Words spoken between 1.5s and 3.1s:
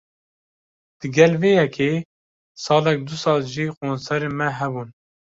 yekê, salek